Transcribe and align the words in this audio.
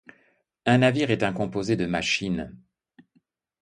Un 0.65 0.79
navire 0.79 1.11
est 1.11 1.21
un 1.21 1.31
composé 1.31 1.75
de 1.75 1.85
machines. 1.85 2.57